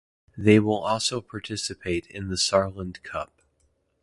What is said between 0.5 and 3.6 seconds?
will also participate in the Saarland Cup.